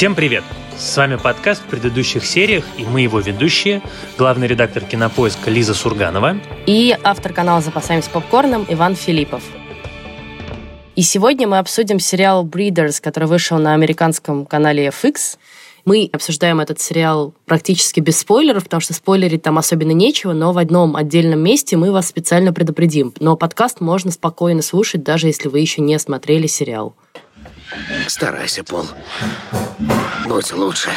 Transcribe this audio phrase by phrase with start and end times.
[0.00, 0.44] Всем привет!
[0.78, 3.82] С вами подкаст в предыдущих сериях, и мы его ведущие,
[4.16, 9.42] главный редактор кинопоиска Лиза Сурганова и автор канала «Запасаемся попкорном» Иван Филиппов.
[10.96, 15.36] И сегодня мы обсудим сериал «Breeders», который вышел на американском канале FX.
[15.84, 20.56] Мы обсуждаем этот сериал практически без спойлеров, потому что спойлерить там особенно нечего, но в
[20.56, 23.12] одном отдельном месте мы вас специально предупредим.
[23.20, 26.94] Но подкаст можно спокойно слушать, даже если вы еще не смотрели сериал.
[28.08, 28.86] Старайся, Пол.
[30.26, 30.90] Будь лучше.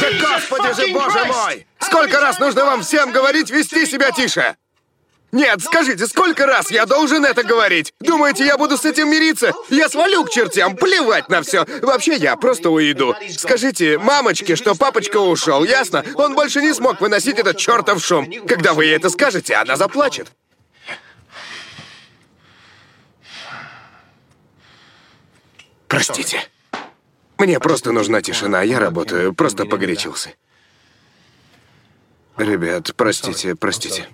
[0.00, 1.66] Да господи же, боже мой!
[1.80, 4.56] Сколько раз нужно вам всем говорить вести себя тише?
[5.32, 7.94] Нет, скажите, сколько раз я должен это говорить?
[8.00, 9.52] Думаете, я буду с этим мириться?
[9.70, 11.64] Я свалю к чертям, плевать на все.
[11.80, 13.14] Вообще, я просто уйду.
[13.38, 16.04] Скажите мамочке, что папочка ушел, ясно?
[16.16, 18.30] Он больше не смог выносить этот чертов шум.
[18.46, 20.28] Когда вы ей это скажете, она заплачет.
[25.92, 26.40] Простите.
[27.36, 30.30] Мне просто нужна тишина, я работаю, просто погорячился.
[32.38, 34.08] Ребят, простите, простите.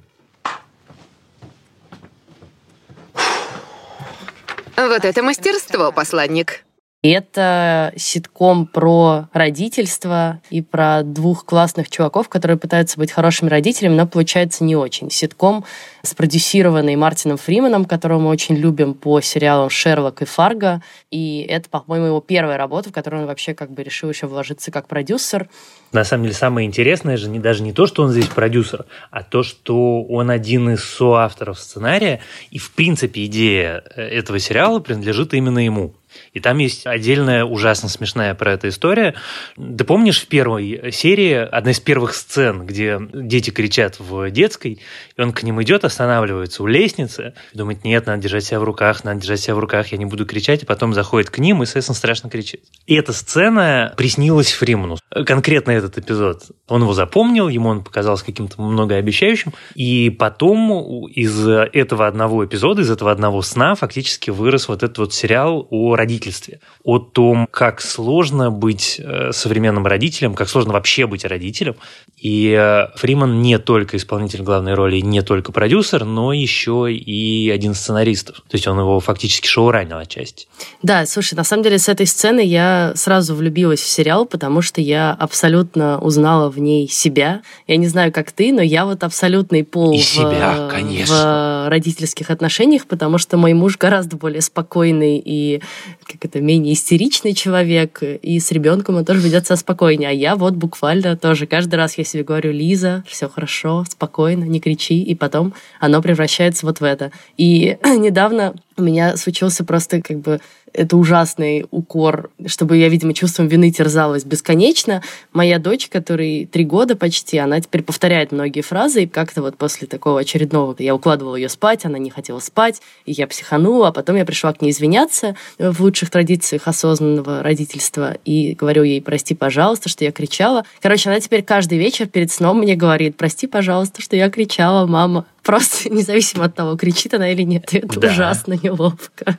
[4.76, 6.64] Вот это мастерство, посланник.
[7.00, 14.04] Это ситком про родительство и про двух классных чуваков, которые пытаются быть хорошими родителями, но
[14.04, 15.08] получается не очень.
[15.08, 15.64] Ситком
[16.02, 20.82] спродюсированный Мартином Фриманом, которого мы очень любим по сериалам «Шерлок» и «Фарго».
[21.12, 24.72] И это, по-моему, его первая работа, в которой он вообще как бы решил еще вложиться
[24.72, 25.48] как продюсер.
[25.92, 29.22] На самом деле, самое интересное же не, даже не то, что он здесь продюсер, а
[29.22, 35.32] то, что он один из соавторов сценария, и, в принципе, идея э, этого сериала принадлежит
[35.32, 35.94] именно ему.
[36.32, 39.14] И там есть отдельная ужасно смешная про эту история.
[39.56, 44.80] Ты помнишь в первой серии одна из первых сцен, где дети кричат в детской,
[45.16, 49.04] и он к ним идет, останавливается у лестницы, думает, нет, надо держать себя в руках,
[49.04, 51.66] надо держать себя в руках, я не буду кричать, и потом заходит к ним и,
[51.66, 52.62] соответственно, страшно кричит.
[52.86, 54.96] И эта сцена приснилась Фриману.
[55.26, 56.44] Конкретно этот эпизод.
[56.66, 62.90] Он его запомнил, ему он показался каким-то многообещающим, и потом из этого одного эпизода, из
[62.90, 68.50] этого одного сна фактически вырос вот этот вот сериал о родительстве, о том, как сложно
[68.50, 71.76] быть э, современным родителем, как сложно вообще быть родителем.
[72.16, 77.72] И э, Фриман не только исполнитель главной роли, не только продюсер, но еще и один
[77.72, 78.36] из сценаристов.
[78.48, 80.46] То есть он его фактически шоуранил отчасти.
[80.82, 84.80] Да, слушай, на самом деле с этой сцены я сразу влюбилась в сериал, потому что
[84.80, 87.42] я абсолютно узнала в ней себя.
[87.66, 91.66] Я не знаю, как ты, но я вот абсолютный пол и в, себя, конечно.
[91.66, 95.60] в родительских отношениях, потому что мой муж гораздо более спокойный и
[96.04, 100.10] как это, менее истеричный человек, и с ребенком он тоже ведет себя спокойнее.
[100.10, 104.60] А я вот буквально тоже каждый раз я себе говорю, Лиза, все хорошо, спокойно, не
[104.60, 107.12] кричи, и потом оно превращается вот в это.
[107.36, 110.40] И недавно у меня случился просто как бы
[110.72, 115.02] это ужасный укор, чтобы я, видимо, чувством вины терзалась бесконечно.
[115.32, 119.86] Моя дочь, которой три года почти, она теперь повторяет многие фразы, и как-то вот после
[119.86, 124.16] такого очередного я укладывала ее спать, она не хотела спать, и я психанула, а потом
[124.16, 129.88] я пришла к ней извиняться в лучших традициях осознанного родительства и говорю ей, прости, пожалуйста,
[129.88, 130.64] что я кричала.
[130.80, 135.26] Короче, она теперь каждый вечер перед сном мне говорит, прости, пожалуйста, что я кричала, мама.
[135.48, 137.72] Просто независимо от того, кричит она или нет.
[137.72, 138.08] Это да.
[138.08, 139.38] ужасно неловко.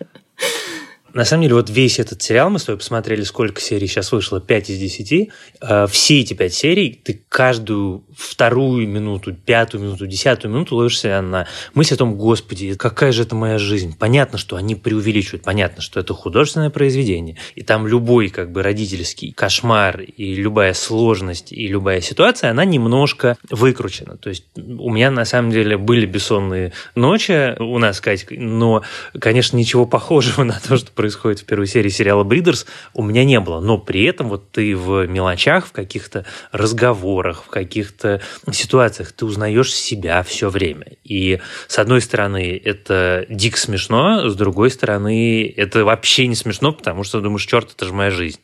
[1.14, 4.40] На самом деле, вот весь этот сериал, мы с тобой посмотрели, сколько серий сейчас вышло,
[4.40, 5.30] 5 из 10.
[5.62, 11.48] Э, все эти 5 серий, ты каждую вторую минуту, пятую минуту, десятую минуту ловишься на
[11.74, 13.96] мысль о том, господи, какая же это моя жизнь.
[13.98, 17.38] Понятно, что они преувеличивают, понятно, что это художественное произведение.
[17.56, 23.38] И там любой как бы родительский кошмар и любая сложность и любая ситуация, она немножко
[23.50, 24.18] выкручена.
[24.18, 28.84] То есть у меня на самом деле были бессонные ночи у нас Катькой, но,
[29.20, 33.40] конечно, ничего похожего на то, что происходит в первой серии сериала «Бридерс», у меня не
[33.40, 33.62] было.
[33.62, 38.20] Но при этом вот ты в мелочах, в каких-то разговорах, в каких-то
[38.52, 40.98] ситуациях ты узнаешь себя все время.
[41.06, 41.40] И
[41.70, 47.22] с одной стороны, это дико смешно, с другой стороны, это вообще не смешно, потому что
[47.22, 48.42] думаешь, черт, это же моя жизнь.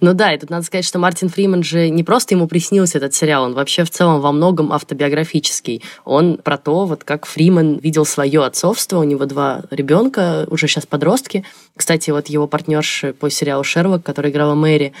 [0.00, 3.14] Ну да, и тут надо сказать, что Мартин Фриман же не просто ему приснился этот
[3.14, 5.82] сериал, он вообще в целом во многом автобиографический.
[6.04, 10.86] Он про то, вот как Фриман видел свое отцовство, у него два ребенка, уже сейчас
[10.86, 11.44] подростки.
[11.76, 14.92] Кстати, вот его партнерши по сериалу «Шерлок», который играла Мэри,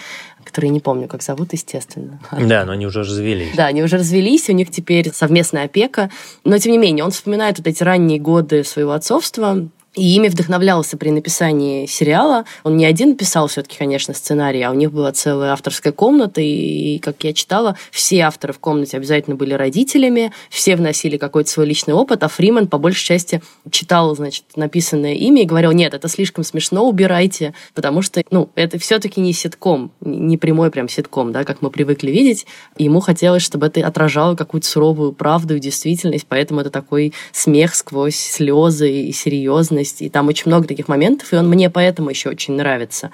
[0.44, 2.20] которые не помню, как зовут, естественно.
[2.32, 3.54] Да, но они уже развелись.
[3.54, 6.10] Да, они уже развелись, у них теперь совместная опека.
[6.44, 9.68] Но, тем не менее, он вспоминает вот эти ранние годы своего отцовства,
[9.98, 12.44] и ими вдохновлялся при написании сериала.
[12.62, 16.98] Он не один писал все-таки, конечно, сценарий, а у них была целая авторская комната, и,
[17.00, 21.94] как я читала, все авторы в комнате обязательно были родителями, все вносили какой-то свой личный
[21.94, 26.44] опыт, а Фриман по большей части читал, значит, написанное ими и говорил, нет, это слишком
[26.44, 31.60] смешно, убирайте, потому что, ну, это все-таки не ситком, не прямой прям ситком, да, как
[31.60, 32.46] мы привыкли видеть.
[32.76, 38.16] Ему хотелось, чтобы это отражало какую-то суровую правду и действительность, поэтому это такой смех сквозь
[38.16, 42.54] слезы и серьезность, и там очень много таких моментов, и он мне поэтому еще очень
[42.54, 43.10] нравится.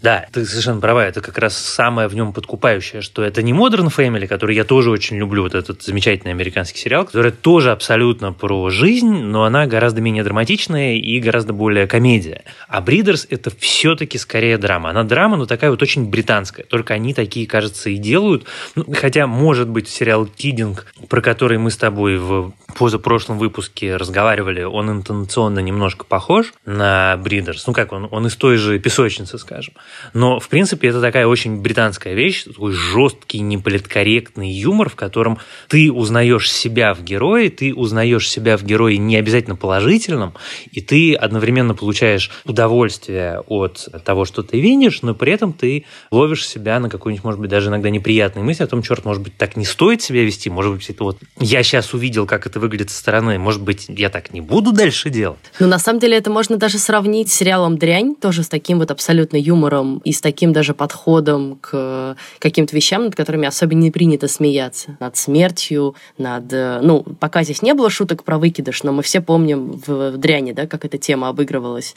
[0.00, 3.94] Да, ты совершенно права, это как раз самое в нем подкупающее, что это не Modern
[3.94, 8.70] Family, который я тоже очень люблю, вот этот замечательный американский сериал, который тоже абсолютно про
[8.70, 12.42] жизнь, но она гораздо менее драматичная и гораздо более комедия.
[12.68, 14.90] А Бридерс это все-таки скорее драма.
[14.90, 16.64] Она драма, но такая вот очень британская.
[16.64, 18.44] Только они такие, кажется, и делают.
[18.74, 24.62] Ну, хотя, может быть, сериал «Кидинг», про который мы с тобой в позапрошлом выпуске разговаривали,
[24.62, 27.66] он интонационно немножко похож на Бридерс.
[27.66, 29.74] Ну как, он, он из той же песочницы, скажем.
[30.14, 35.38] Но, в принципе, это такая очень британская вещь, такой жесткий, неполиткорректный юмор, в котором
[35.68, 40.34] ты узнаешь себя в герое, ты узнаешь себя в герое не обязательно положительном,
[40.70, 46.46] и ты одновременно получаешь удовольствие от того, что ты видишь, но при этом ты ловишь
[46.46, 49.56] себя на какую-нибудь, может быть, даже иногда неприятную мысль о том, черт, может быть, так
[49.56, 52.98] не стоит себя вести, может быть, это вот я сейчас увидел, как это выглядит со
[52.98, 55.38] стороны, может быть, я так не буду дальше делать.
[55.58, 58.90] Ну, на самом деле, это можно даже сравнить с сериалом «Дрянь», тоже с таким вот
[58.90, 64.28] абсолютно юмором и с таким даже подходом к каким-то вещам, над которыми особенно не принято
[64.28, 64.96] смеяться.
[65.00, 66.50] Над смертью, над...
[66.82, 70.66] Ну, пока здесь не было шуток про выкидыш, но мы все помним в «Дряни», да,
[70.66, 71.94] как эта тема обыгрывалась.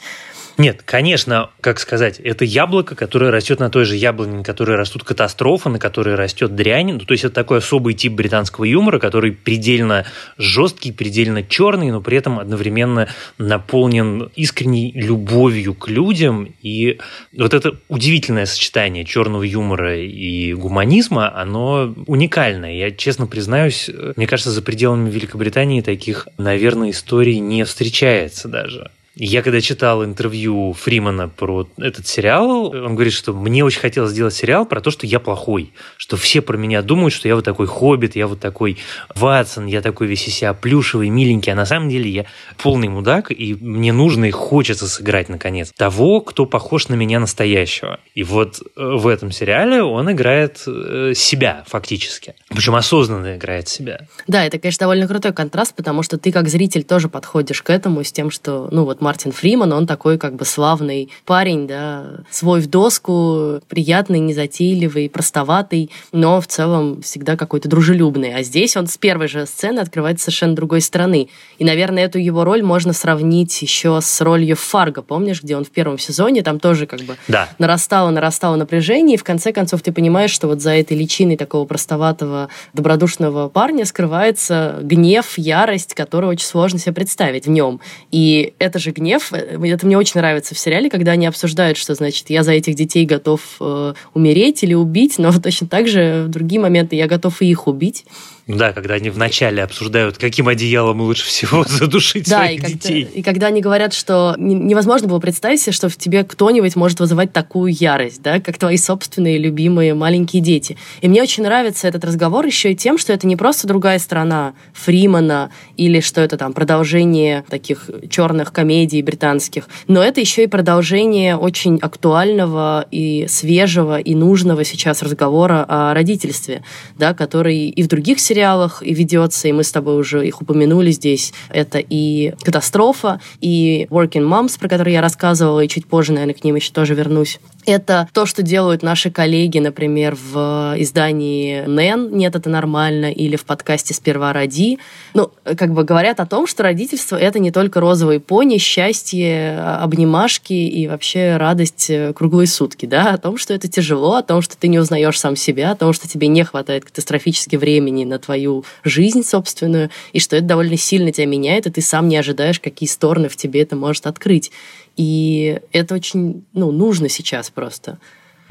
[0.58, 5.04] Нет, конечно, как сказать, это яблоко, которое растет на той же яблоне, на которой растут
[5.04, 6.94] катастрофы, на которой растет дрянь.
[6.94, 10.06] Ну, то есть это такой особый тип британского юмора, который предельно
[10.38, 13.85] жесткий, предельно черный, но при этом одновременно наполнен
[14.34, 16.48] искренней любовью к людям.
[16.62, 16.98] И
[17.36, 22.74] вот это удивительное сочетание черного юмора и гуманизма, оно уникальное.
[22.74, 28.90] Я честно признаюсь, мне кажется, за пределами Великобритании таких, наверное, историй не встречается даже.
[29.18, 34.34] Я когда читал интервью Фримана про этот сериал, он говорит, что мне очень хотелось сделать
[34.34, 37.66] сериал про то, что я плохой, что все про меня думают, что я вот такой
[37.66, 38.76] хоббит, я вот такой
[39.14, 42.26] Ватсон, я такой весь из себя плюшевый, миленький, а на самом деле я
[42.62, 48.00] полный мудак, и мне нужно и хочется сыграть, наконец, того, кто похож на меня настоящего.
[48.14, 52.34] И вот э, в этом сериале он играет э, себя фактически.
[52.50, 54.08] Причем осознанно играет себя.
[54.26, 58.04] Да, это, конечно, довольно крутой контраст, потому что ты как зритель тоже подходишь к этому
[58.04, 62.60] с тем, что, ну вот Мартин Фриман, он такой как бы славный парень, да, свой
[62.60, 68.34] в доску, приятный, незатейливый, простоватый, но в целом всегда какой-то дружелюбный.
[68.34, 71.28] А здесь он с первой же сцены открывается совершенно другой стороны.
[71.58, 75.70] И, наверное, эту его роль можно сравнить еще с ролью Фарго, помнишь, где он в
[75.70, 77.48] первом сезоне, там тоже как бы да.
[77.60, 81.64] нарастало, нарастало напряжение, и в конце концов ты понимаешь, что вот за этой личиной такого
[81.64, 87.80] простоватого, добродушного парня скрывается гнев, ярость, которую очень сложно себе представить в нем.
[88.10, 89.32] И это же гнев.
[89.32, 93.04] Это мне очень нравится в сериале, когда они обсуждают, что, значит, я за этих детей
[93.04, 97.46] готов э, умереть или убить, но точно так же в другие моменты я готов и
[97.46, 98.04] их убить.
[98.46, 103.08] Да, когда они вначале обсуждают, каким одеялом лучше всего задушить да, своих и когда, детей.
[103.12, 107.32] И когда они говорят, что невозможно было представить себе, что в тебе кто-нибудь может вызывать
[107.32, 110.76] такую ярость, да, как твои собственные любимые маленькие дети.
[111.00, 114.54] И мне очень нравится этот разговор еще и тем, что это не просто другая сторона
[114.74, 121.36] Фримана или что это там продолжение таких черных комедий британских, но это еще и продолжение
[121.36, 126.62] очень актуального и свежего и нужного сейчас разговора о родительстве,
[126.96, 130.42] да, который и в других сериалах сериалах и ведется, и мы с тобой уже их
[130.42, 131.32] упомянули здесь.
[131.48, 136.44] Это и «Катастрофа», и «Working Moms», про которые я рассказывала, и чуть позже, наверное, к
[136.44, 137.40] ним еще тоже вернусь.
[137.66, 143.44] Это то, что делают наши коллеги, например, в издании «Нэн», «Нет, это нормально», или в
[143.44, 144.78] подкасте «Сперва роди».
[145.14, 150.52] Ну, как бы говорят о том, что родительство— это не только розовые пони, счастье, обнимашки
[150.52, 154.56] и вообще радость э, круглые сутки, да, о том, что это тяжело, о том, что
[154.56, 158.64] ты не узнаешь сам себя, о том, что тебе не хватает катастрофически времени на твою
[158.84, 162.88] жизнь собственную, и что это довольно сильно тебя меняет, и ты сам не ожидаешь, какие
[162.88, 164.52] стороны в тебе это может открыть.
[164.96, 167.98] И это очень ну, нужно сейчас просто.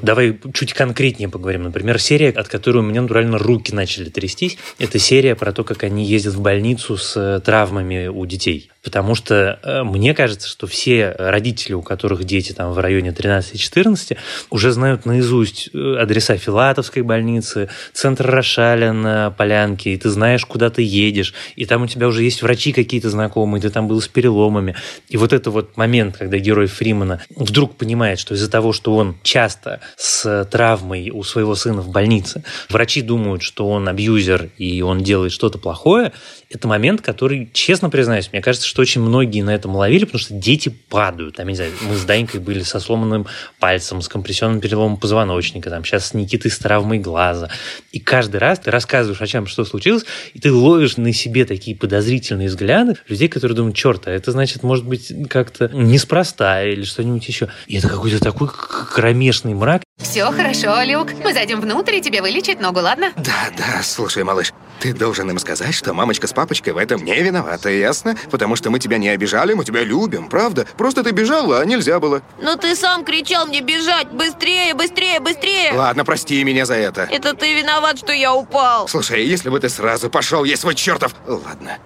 [0.00, 1.62] Давай чуть конкретнее поговорим.
[1.62, 4.58] Например, серия, от которой у меня натурально руки начали трястись.
[4.78, 8.70] Это серия про то, как они ездят в больницу с э, травмами у детей.
[8.82, 14.18] Потому что э, мне кажется, что все родители, у которых дети там в районе 13-14,
[14.50, 20.68] уже знают наизусть э, адреса Филатовской больницы, центр Рошаля на Полянке, и ты знаешь, куда
[20.68, 24.08] ты едешь, и там у тебя уже есть врачи какие-то знакомые, ты там был с
[24.08, 24.76] переломами.
[25.08, 29.16] И вот это вот момент, когда герой Фримана вдруг понимает, что из-за того, что он
[29.22, 35.02] часто с травмой у своего сына в больнице, врачи думают, что он абьюзер и он
[35.02, 36.12] делает что-то плохое,
[36.50, 40.34] это момент, который, честно признаюсь, мне кажется, что очень многие на этом ловили, потому что
[40.34, 41.36] дети падают.
[41.36, 43.26] Там, не знаю, мы с Данькой были со сломанным
[43.58, 47.50] пальцем, с компрессионным переломом позвоночника, там, сейчас с Никитой с травмой глаза.
[47.92, 51.76] И каждый раз ты рассказываешь о чем, что случилось, и ты ловишь на себе такие
[51.76, 57.26] подозрительные взгляды людей, которые думают, черт, а это значит, может быть, как-то неспроста или что-нибудь
[57.26, 57.48] еще.
[57.66, 59.82] И это какой-то такой кромешный мрак.
[59.98, 61.08] Все хорошо, Люк.
[61.24, 63.12] Мы зайдем внутрь и тебе вылечить ногу, ладно?
[63.16, 67.20] Да, да, слушай, малыш, ты должен им сказать, что мамочка с папочкой в этом не
[67.22, 68.14] виноваты, ясно?
[68.30, 70.66] Потому что мы тебя не обижали, мы тебя любим, правда?
[70.76, 72.22] Просто ты бежала, а нельзя было.
[72.38, 74.08] Но ты сам кричал мне бежать!
[74.12, 75.72] Быстрее, быстрее, быстрее!
[75.72, 77.08] Ладно, прости меня за это.
[77.10, 78.86] Это ты виноват, что я упал.
[78.86, 81.14] Слушай, если бы ты сразу пошел, есть свой чертов...
[81.26, 81.78] Ладно.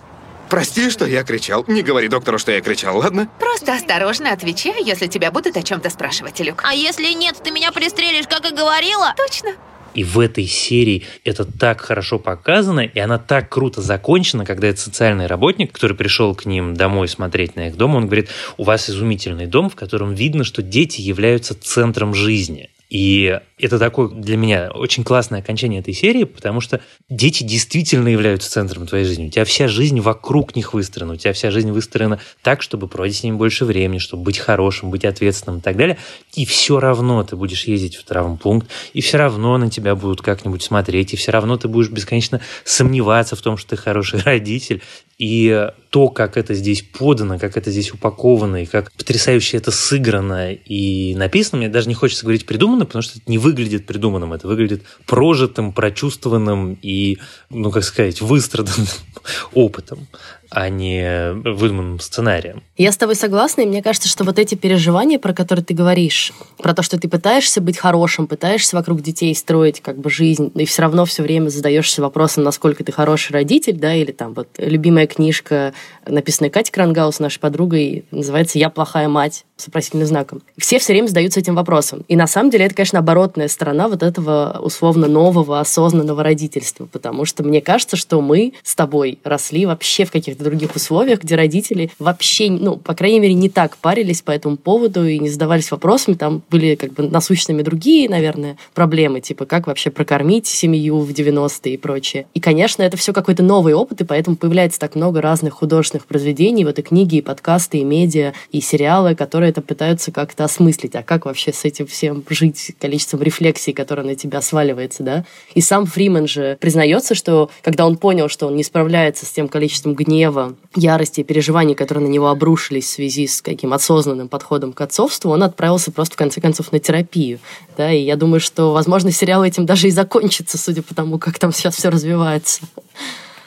[0.48, 1.64] Прости, что я кричал.
[1.68, 3.28] Не говори доктору, что я кричал, ладно?
[3.38, 6.64] Просто осторожно отвечай, если тебя будут о чем-то спрашивать, Люк.
[6.66, 9.14] А если нет, ты меня пристрелишь, как и говорила?
[9.16, 9.50] Точно.
[9.94, 14.80] И в этой серии это так хорошо показано, и она так круто закончена, когда этот
[14.80, 18.88] социальный работник, который пришел к ним домой смотреть на их дом, он говорит, у вас
[18.88, 22.70] изумительный дом, в котором видно, что дети являются центром жизни.
[22.90, 28.50] И это такое для меня очень классное окончание этой серии, потому что дети действительно являются
[28.50, 29.28] центром твоей жизни.
[29.28, 33.18] У тебя вся жизнь вокруг них выстроена, у тебя вся жизнь выстроена так, чтобы проводить
[33.18, 35.98] с ними больше времени, чтобы быть хорошим, быть ответственным и так далее.
[36.34, 40.62] И все равно ты будешь ездить в травмпункт, и все равно на тебя будут как-нибудь
[40.62, 44.82] смотреть, и все равно ты будешь бесконечно сомневаться в том, что ты хороший родитель.
[45.20, 50.54] И то, как это здесь подано, как это здесь упаковано, и как потрясающе это сыграно
[50.54, 54.48] и написано, мне даже не хочется говорить придумано, потому что это не выглядит придуманным, это
[54.48, 57.18] выглядит прожитым, прочувствованным и,
[57.50, 58.88] ну, как сказать, выстраданным
[59.52, 60.08] опытом
[60.50, 62.62] а не выдуманным сценарием.
[62.76, 66.32] Я с тобой согласна, и мне кажется, что вот эти переживания, про которые ты говоришь,
[66.58, 70.64] про то, что ты пытаешься быть хорошим, пытаешься вокруг детей строить как бы жизнь, и
[70.64, 75.06] все равно все время задаешься вопросом, насколько ты хороший родитель, да, или там вот любимая
[75.06, 75.72] книжка,
[76.06, 80.42] написанная Катей Крангаус, нашей подругой, называется «Я плохая мать» с вопросительным знаком.
[80.56, 82.04] Все все время задаются этим вопросом.
[82.08, 87.24] И на самом деле это, конечно, оборотная сторона вот этого условно нового, осознанного родительства, потому
[87.24, 91.90] что мне кажется, что мы с тобой росли вообще в каких-то других условиях, где родители
[91.98, 96.14] вообще, ну, по крайней мере, не так парились по этому поводу и не задавались вопросами.
[96.14, 101.74] Там были как бы насущными другие, наверное, проблемы, типа как вообще прокормить семью в 90-е
[101.74, 102.26] и прочее.
[102.34, 106.64] И, конечно, это все какой-то новый опыт, и поэтому появляется так много разных художественных произведений,
[106.64, 110.94] вот и книги, и подкасты, и медиа, и сериалы, которые это пытаются как-то осмыслить.
[110.94, 115.24] А как вообще с этим всем жить, количеством рефлексий, которое на тебя сваливается, да?
[115.54, 119.48] И сам Фриман же признается, что когда он понял, что он не справляется с тем
[119.48, 120.29] количеством гнева,
[120.74, 125.30] ярости и переживаний, которые на него обрушились в связи с каким осознанным подходом к отцовству,
[125.30, 127.38] он отправился просто в конце концов на терапию.
[127.76, 127.90] Да?
[127.92, 131.52] И я думаю, что, возможно, сериал этим даже и закончится, судя по тому, как там
[131.52, 132.62] сейчас все развивается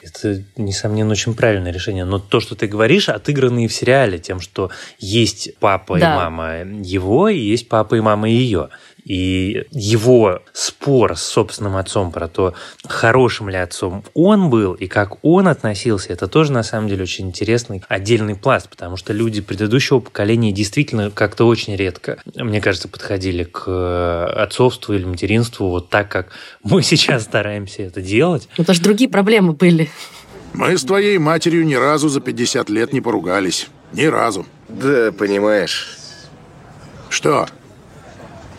[0.04, 2.06] это, несомненно, очень правильное решение.
[2.06, 6.14] Но то, что ты говоришь, отыграно и в сериале тем, что есть папа да.
[6.14, 8.70] и мама его, и есть папа и мама ее.
[9.06, 12.54] И его спор с собственным отцом про то,
[12.88, 17.28] хорошим ли отцом он был и как он относился, это тоже на самом деле очень
[17.28, 23.44] интересный отдельный пласт, потому что люди предыдущего поколения действительно как-то очень редко, мне кажется, подходили
[23.44, 26.30] к отцовству или материнству вот так, как
[26.64, 28.48] мы сейчас стараемся это делать.
[28.58, 29.90] Ну, потому что другие проблемы были.
[30.54, 33.68] Мы с твоей матерью ни разу за 50 лет не поругались.
[33.92, 34.46] Ни разу.
[34.70, 35.98] Да, понимаешь.
[37.10, 37.48] Что?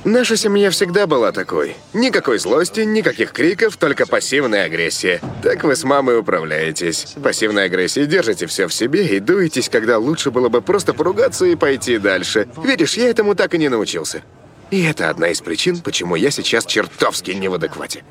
[0.04, 1.76] Наша семья всегда была такой.
[1.94, 5.22] Никакой злости, никаких криков, только пассивная агрессия.
[5.42, 7.14] Так вы с мамой управляетесь.
[7.22, 11.56] Пассивная агрессия, держите все в себе и дуетесь, когда лучше было бы просто поругаться и
[11.56, 12.46] пойти дальше.
[12.62, 14.22] Видишь, я этому так и не научился.
[14.70, 18.04] И это одна из причин, почему я сейчас чертовски не в адеквате.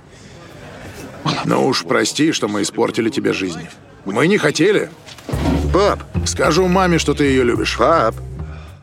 [1.45, 3.67] Ну уж прости, что мы испортили тебе жизнь.
[4.05, 4.89] Мы не хотели.
[5.71, 6.03] Пап!
[6.25, 7.77] Скажу маме, что ты ее любишь.
[7.77, 8.15] Пап!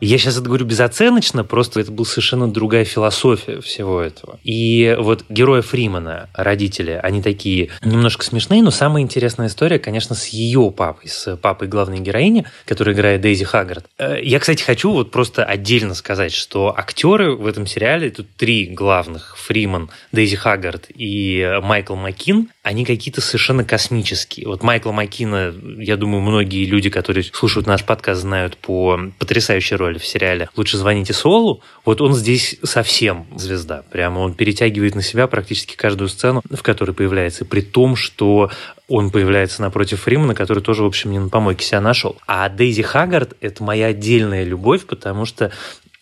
[0.01, 4.39] Я сейчас это говорю безоценочно, просто это была совершенно другая философия всего этого.
[4.43, 10.29] И вот герои Фримана, родители, они такие немножко смешные, но самая интересная история, конечно, с
[10.29, 13.85] ее папой, с папой главной героини, которая играет Дейзи Хаггард.
[13.99, 18.65] Э, я, кстати, хочу вот просто отдельно сказать, что актеры в этом сериале, тут три
[18.65, 24.47] главных, Фриман, Дейзи Хаггард и Майкл Макин, они какие-то совершенно космические.
[24.47, 29.90] Вот Майкла Макина, я думаю, многие люди, которые слушают наш подкаст, знают по потрясающей роли
[29.99, 31.61] в сериале «Лучше звоните Солу».
[31.85, 33.83] Вот он здесь совсем звезда.
[33.91, 37.45] Прямо он перетягивает на себя практически каждую сцену, в которой появляется.
[37.45, 38.49] При том, что
[38.87, 42.17] он появляется напротив Фримана, который тоже, в общем, не на помойке себя нашел.
[42.27, 45.51] А Дейзи Хаггард– это моя отдельная любовь, потому что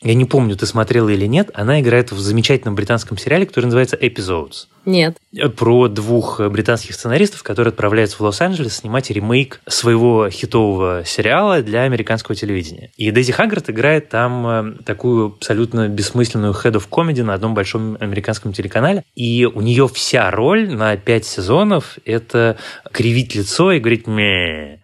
[0.01, 3.97] я не помню, ты смотрела или нет, она играет в замечательном британском сериале, который называется
[3.97, 4.67] «Episodes».
[4.85, 5.17] Нет.
[5.57, 12.33] Про двух британских сценаристов, которые отправляются в Лос-Анджелес снимать ремейк своего хитового сериала для американского
[12.35, 12.91] телевидения.
[12.95, 17.97] И Дейзи Хаггард играет там э, такую абсолютно бессмысленную head of comedy на одном большом
[17.99, 19.03] американском телеканале.
[19.15, 22.57] И у нее вся роль на пять сезонов– это
[22.91, 24.79] кривить лицо и говорить «мээ».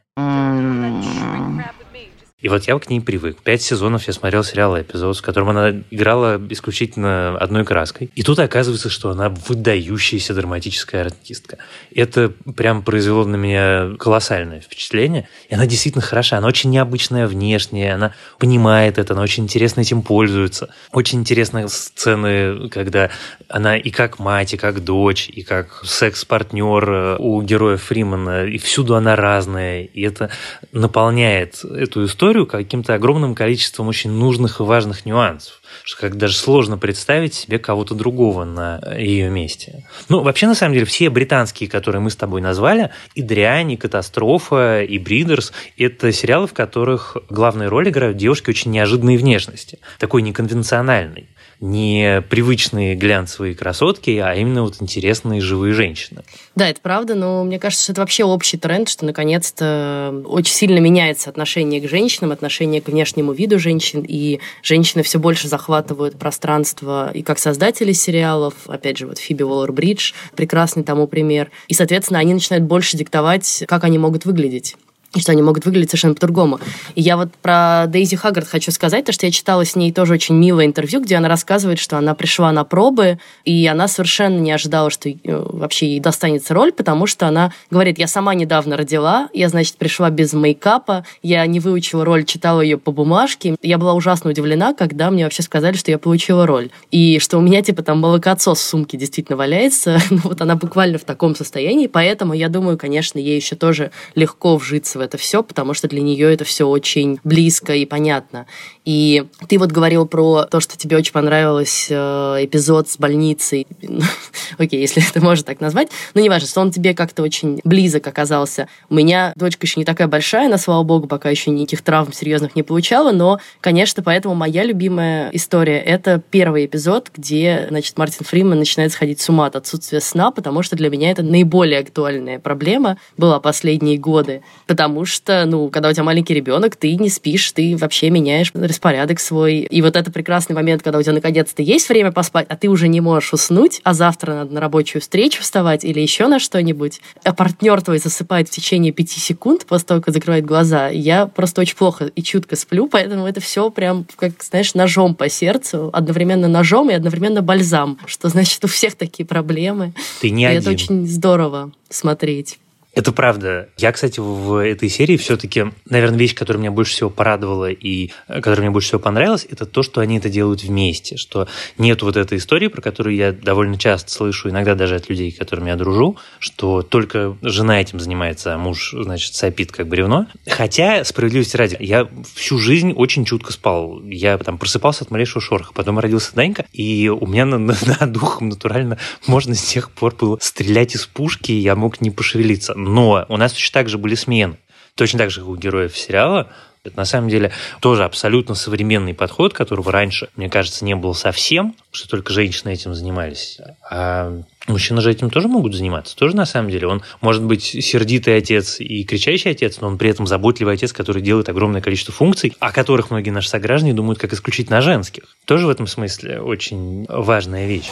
[2.45, 3.41] И вот я к ней привык.
[3.41, 8.11] Пять сезонов я смотрел сериал «Эпизод», с которым она играла исключительно одной краской.
[8.13, 11.57] И тут оказывается, что она выдающаяся драматическая артистка.
[11.91, 15.27] Это прям произвело на меня колоссальное впечатление.
[15.49, 16.37] И она действительно хороша.
[16.37, 20.69] Она очень необычная внешне, она понимает это, она очень интересно этим пользуется.
[20.91, 23.09] Очень интересные сцены, когда
[23.49, 28.93] она и как мать, и как дочь, и как секс-партнер у героя Фримана, и всюду
[28.93, 29.81] она разная.
[29.81, 30.29] И это
[30.71, 36.35] наполняет эту историю историю каким-то огромным количеством очень нужных и важных нюансов, что как даже
[36.35, 39.87] сложно представить себе кого-то другого на ее месте.
[40.09, 43.77] Ну, вообще, на самом деле, все британские, которые мы с тобой назвали, и «Дрянь», и
[43.77, 50.21] «Катастрофа», и «Бридерс»— это сериалы, в которых главные роли играют девушки очень неожиданной внешности, такой
[50.21, 56.23] неконвенциональной не привычные глянцевые красотки, а именно вот интересные живые женщины.
[56.55, 60.79] Да, это правда, но мне кажется, что это вообще общий тренд, что наконец-то очень сильно
[60.79, 67.11] меняется отношение к женщинам, отношение к внешнему виду женщин, и женщины все больше захватывают пространство
[67.13, 72.33] и как создатели сериалов, опять же, вот Фиби Уоллер-Бридж, прекрасный тому пример, и, соответственно, они
[72.33, 74.75] начинают больше диктовать, как они могут выглядеть
[75.21, 76.59] что они могут выглядеть совершенно по-другому.
[76.95, 80.13] И я вот про Дейзи Хаггард хочу сказать, то, что я читала с ней тоже
[80.13, 84.51] очень милое интервью, где она рассказывает, что она пришла на пробы, и она совершенно не
[84.51, 89.29] ожидала, что э, вообще ей достанется роль, потому что она говорит, я сама недавно родила,
[89.33, 93.55] я, значит, пришла без мейкапа, я не выучила роль, читала ее по бумажке.
[93.61, 96.69] Я была ужасно удивлена, когда мне вообще сказали, что я получила роль.
[96.91, 99.99] И что у меня, типа, там молокоотсос в сумке действительно валяется.
[100.09, 104.57] ну, вот она буквально в таком состоянии, поэтому я думаю, конечно, ей еще тоже легко
[104.57, 108.47] вжиться в это все, потому что для нее это все очень близко и понятно.
[108.85, 113.65] И ты вот говорил про то, что тебе очень понравился э, эпизод с больницей.
[114.59, 115.89] Окей, если это можно так назвать.
[116.13, 118.67] Но не важно, что он тебе как-то очень близок оказался.
[118.89, 122.55] У меня дочка еще не такая большая, она, слава богу, пока еще никаких травм серьезных
[122.55, 128.59] не получала, но, конечно, поэтому моя любимая история— это первый эпизод, где, значит, Мартин Фриман
[128.59, 132.97] начинает сходить с ума от отсутствия сна, потому что для меня это наиболее актуальная проблема
[133.17, 134.43] была последние годы.
[134.67, 139.19] Потому что, ну, когда у тебя маленький ребенок, ты не спишь, ты вообще меняешь распорядок
[139.19, 139.59] свой.
[139.59, 142.87] И вот это прекрасный момент, когда у тебя наконец-то есть время поспать, а ты уже
[142.89, 147.33] не можешь уснуть, а завтра надо на рабочую встречу вставать или еще на что-нибудь, а
[147.33, 150.89] партнер твой засыпает в течение пяти секунд после того, как закрывает глаза.
[150.89, 155.29] Я просто очень плохо и чутко сплю, поэтому это все прям, как, знаешь, ножом по
[155.29, 159.93] сердцу, одновременно ножом и одновременно бальзам, что значит у всех такие проблемы.
[160.19, 160.61] Ты не и один.
[160.61, 162.59] это очень здорово смотреть.
[162.95, 163.67] Это правда.
[163.75, 168.35] Я, кстати, в этой серии все-таки, наверное, вещь, которая меня больше всего порадовала и э,
[168.35, 172.15] которая мне больше всего понравилась, это то, что они это делают вместе, что нет вот
[172.15, 175.75] этой истории, про которую я довольно часто слышу, иногда даже от людей, с которыми я
[175.75, 180.27] дружу, что только жена этим занимается, а муж, значит, сопит как бревно.
[180.47, 184.01] Хотя, справедливости ради, я всю жизнь очень чутко спал.
[184.05, 185.73] Я там просыпался от малейшего шороха.
[185.73, 190.15] Потом родился Данька, и у меня на, на, над духом натурально можно с тех пор
[190.15, 193.97] было стрелять из пушки, и я мог не пошевелиться но у нас точно так же
[193.97, 194.57] были смены.
[194.95, 196.49] Точно так же, как у героев сериала,
[196.85, 201.75] это на самом деле тоже абсолютно современный подход, которого раньше, мне кажется, не было совсем,
[201.91, 203.59] что только женщины этим занимались.
[203.89, 206.15] А мужчины же этим тоже могут заниматься.
[206.15, 206.87] Тоже на самом деле.
[206.87, 211.23] Он может быть сердитый отец и кричащий отец, но он при этом заботливый отец, который
[211.23, 215.23] делает огромное количество функций, о которых многие наши сограждане думают как исключительно женских.
[215.45, 217.89] Тоже в этом смысле очень важная вещь.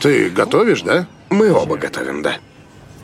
[0.00, 1.06] Ты готовишь, да?
[1.30, 2.36] Мы оба готовим, да.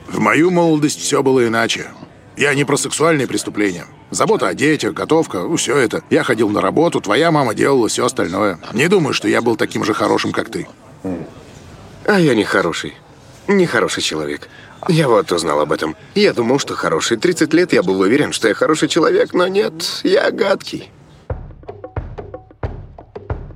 [0.08, 1.88] В мою молодость все было иначе.
[2.36, 3.86] Я не про сексуальные преступления.
[4.10, 6.02] Забота о детях, готовка, ну, все это.
[6.08, 8.58] Я ходил на работу, твоя мама делала все остальное.
[8.72, 10.66] Не думаю, что я был таким же хорошим, как ты.
[12.06, 12.94] А я не хороший.
[13.48, 14.48] Не хороший человек.
[14.88, 15.96] Я вот узнал об этом.
[16.14, 17.16] Я думал, что хороший.
[17.18, 20.90] 30 лет я был уверен, что я хороший человек, но нет, я гадкий.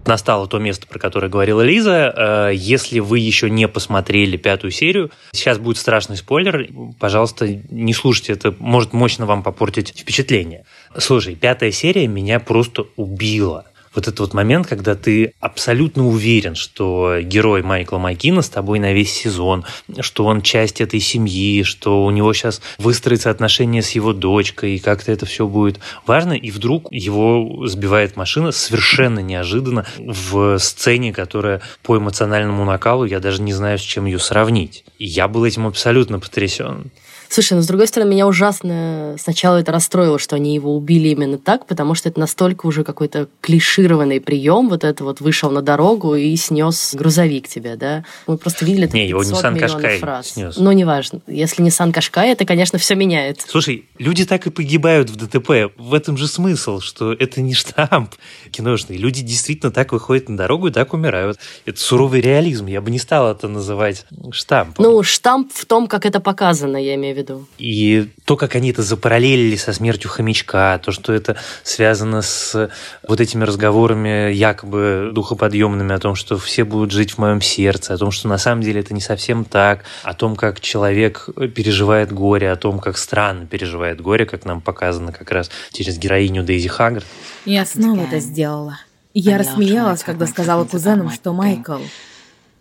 [0.06, 2.12] Настало то место, про которое говорила Лиза.
[2.16, 6.68] Э, Если вы еще не посмотрели пятую серию, сейчас будет страшный спойлер.
[6.98, 10.64] Пожалуйста, не слушайте, это может мощно вам попортить впечатление.
[10.98, 17.18] Слушай, пятая серия меня просто убила вот этот вот момент, когда ты абсолютно уверен, что
[17.20, 19.64] герой Майкла Маккина с тобой на весь сезон,
[20.00, 24.78] что он часть этой семьи, что у него сейчас выстроится отношения с его дочкой, и
[24.78, 31.60] как-то это все будет важно, и вдруг его сбивает машина совершенно неожиданно в сцене, которая
[31.82, 34.84] по эмоциональному накалу, я даже не знаю, с чем ее сравнить.
[34.98, 36.90] И я был этим абсолютно потрясен.
[37.32, 41.38] Слушай, ну с другой стороны, меня ужасно сначала это расстроило, что они его убили именно
[41.38, 46.14] так, потому что это настолько уже какой-то клишированный прием, вот это вот вышел на дорогу
[46.14, 48.04] и снес грузовик тебя, да?
[48.26, 50.32] Мы просто видели это Не, его Nissan Qashqai фраз.
[50.32, 50.58] снес.
[50.58, 51.22] Ну, неважно.
[51.26, 53.40] Если Nissan Qashqai, это, конечно, все меняет.
[53.48, 55.74] Слушай, люди так и погибают в ДТП.
[55.78, 58.14] В этом же смысл, что это не штамп
[58.50, 58.98] киношный.
[58.98, 61.38] Люди действительно так выходят на дорогу и так умирают.
[61.64, 62.66] Это суровый реализм.
[62.66, 64.84] Я бы не стал это называть штампом.
[64.84, 67.21] Ну, штамп в том, как это показано, я имею в виду.
[67.58, 72.70] И то, как они это запараллелили со смертью хомячка, то, что это связано с
[73.06, 77.98] вот этими разговорами якобы духоподъемными о том, что все будут жить в моем сердце, о
[77.98, 82.50] том, что на самом деле это не совсем так, о том, как человек переживает горе,
[82.50, 87.06] о том, как странно переживает горе, как нам показано как раз через героиню Дейзи Хаггард.
[87.44, 88.78] Я снова это сделала.
[89.14, 91.78] Я рассмеялась, когда сказала кузенам, что Майкл...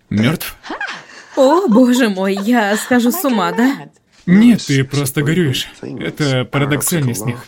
[0.09, 0.57] Мертв?
[1.37, 3.89] О, боже мой, я схожу с ума, да?
[4.25, 5.67] Нет, ты просто горюешь.
[5.81, 7.45] Это парадоксальный смех.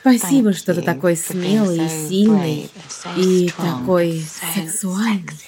[0.00, 2.70] Спасибо, что ты такой смелый и сильный,
[3.16, 5.40] и такой сексуальный.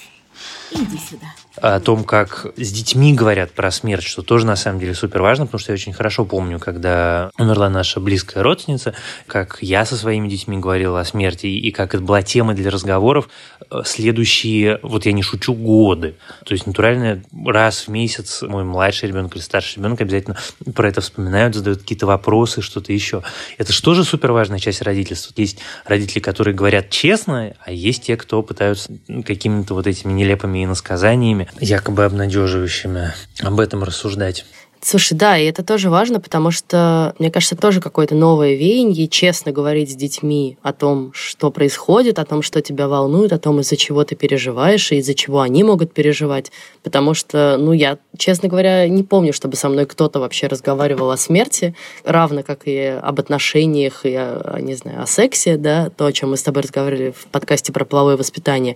[0.71, 1.33] Иди сюда.
[1.57, 5.45] О том, как с детьми говорят про смерть, что тоже на самом деле супер важно,
[5.45, 8.93] потому что я очень хорошо помню, когда умерла наша близкая родственница,
[9.27, 13.27] как я со своими детьми говорил о смерти, и как это была тема для разговоров
[13.69, 16.15] э, следующие, вот я не шучу, годы.
[16.45, 20.37] То есть натурально раз в месяц мой младший ребенок или старший ребенок обязательно
[20.73, 23.23] про это вспоминают, задают какие-то вопросы, что-то еще.
[23.57, 25.33] Это же тоже супер важная часть родительства.
[25.35, 28.91] Есть родители, которые говорят честно, а есть те, кто пытаются
[29.25, 34.45] какими-то вот этими нелепыми иносказаниями, якобы обнадеживающими, об этом рассуждать.
[34.83, 39.51] Слушай, да, и это тоже важно, потому что, мне кажется, тоже какое-то новое веяние, честно
[39.51, 43.77] говорить с детьми о том, что происходит, о том, что тебя волнует, о том, из-за
[43.77, 46.51] чего ты переживаешь, и из-за чего они могут переживать.
[46.81, 51.17] Потому что, ну, я, честно говоря, не помню, чтобы со мной кто-то вообще разговаривал о
[51.17, 54.19] смерти, равно как и об отношениях, и,
[54.61, 57.85] не знаю, о сексе, да, то, о чем мы с тобой разговаривали в подкасте про
[57.85, 58.75] половое воспитание.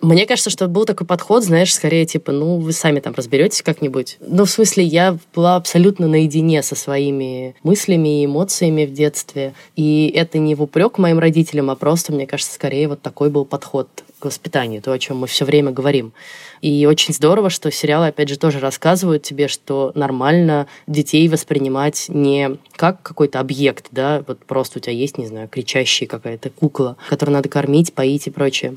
[0.00, 4.18] Мне кажется, что был такой подход, знаешь, скорее типа, ну, вы сами там разберетесь как-нибудь.
[4.20, 9.54] Ну, в смысле, я была абсолютно наедине со своими мыслями и эмоциями в детстве.
[9.74, 13.44] И это не в упрек моим родителям, а просто, мне кажется, скорее вот такой был
[13.44, 16.12] подход к воспитанию, то, о чем мы все время говорим.
[16.62, 22.56] И очень здорово, что сериалы, опять же, тоже рассказывают тебе, что нормально детей воспринимать не
[22.76, 27.34] как какой-то объект, да, вот просто у тебя есть, не знаю, кричащая какая-то кукла, которую
[27.34, 28.76] надо кормить, поить и прочее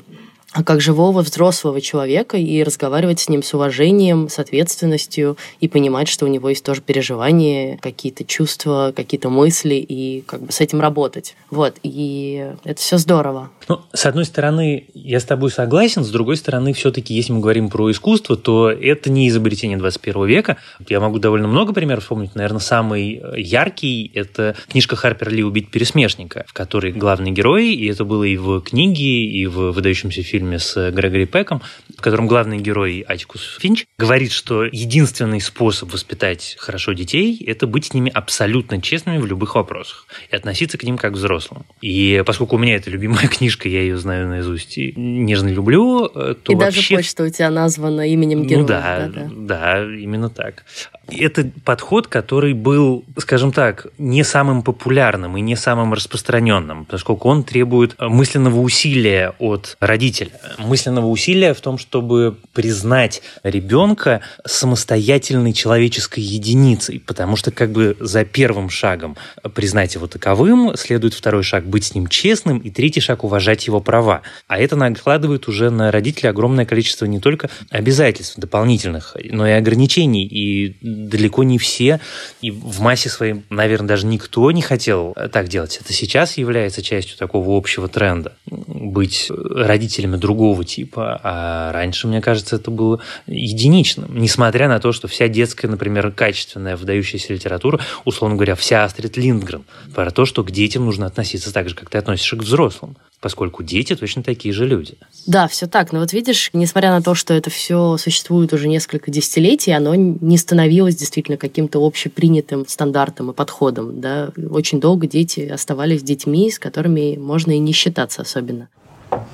[0.52, 6.26] как живого взрослого человека и разговаривать с ним с уважением, с ответственностью и понимать, что
[6.26, 11.36] у него есть тоже переживания, какие-то чувства, какие-то мысли и как бы с этим работать.
[11.50, 13.50] Вот, и это все здорово.
[13.68, 17.70] Ну, с одной стороны, я с тобой согласен, с другой стороны, все-таки, если мы говорим
[17.70, 20.56] про искусство, то это не изобретение 21 века.
[20.88, 22.34] Я могу довольно много примеров вспомнить.
[22.34, 28.04] Наверное, самый яркий– это книжка Харпер Ли «Убить пересмешника», в которой главный герой, и это
[28.04, 31.62] было и в книге, и в выдающемся фильме с Грегори Пеком,
[31.96, 37.86] в котором главный герой Атикус Финч говорит, что единственный способ воспитать хорошо детей– это быть
[37.86, 41.64] с ними абсолютно честными в любых вопросах и относиться к ним как к взрослым.
[41.80, 46.36] И поскольку у меня это любимая книжка, я ее знаю наизусть и нежно люблю, то
[46.48, 46.94] И вообще...
[46.94, 48.62] даже почта у тебя названа именем героя.
[48.62, 50.64] Ну да, да, да, именно так.
[51.08, 57.42] Это подход, который был, скажем так, не самым популярным и не самым распространенным, поскольку он
[57.42, 60.29] требует мысленного усилия от родителя.
[60.58, 68.24] Мысленного усилия в том, чтобы признать ребенка самостоятельной человеческой единицей, потому что как бы за
[68.24, 69.16] первым шагом
[69.54, 73.80] признать его таковым следует второй шаг быть с ним честным и третий шаг уважать его
[73.80, 74.22] права.
[74.46, 80.26] А это накладывает уже на родителя огромное количество не только обязательств дополнительных, но и ограничений
[80.26, 82.00] и далеко не все,
[82.40, 85.78] и в массе своей, наверное, даже никто не хотел так делать.
[85.82, 92.56] Это сейчас является частью такого общего тренда быть родителями другого типа, а раньше, мне кажется,
[92.56, 94.16] это было единичным.
[94.16, 99.64] Несмотря на то, что вся детская, например, качественная, выдающаяся литература, условно говоря, вся Астрид Линдгрен,
[99.94, 103.62] про то, что к детям нужно относиться так же, как ты относишься к взрослым поскольку
[103.62, 104.94] дети точно такие же люди.
[105.26, 105.92] Да, все так.
[105.92, 110.38] Но вот видишь, несмотря на то, что это все существует уже несколько десятилетий, оно не
[110.38, 114.00] становилось действительно каким-то общепринятым стандартом и подходом.
[114.00, 114.32] Да?
[114.50, 118.68] Очень долго дети оставались детьми, с которыми можно и не считаться особенно.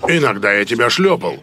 [0.08, 1.42] Иногда я тебя шлепал.